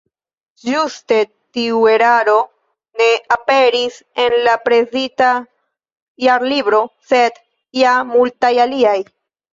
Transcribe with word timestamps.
Ĝuste 0.67 1.17
tiu 1.57 1.81
eraro 1.91 2.37
ne 3.01 3.09
aperis 3.35 3.99
en 4.25 4.37
la 4.47 4.55
presita 4.69 5.29
Jarlibro, 6.27 6.81
sed 7.13 7.39
ja 7.83 7.93
multaj 8.17 8.53
aliaj. 8.67 8.97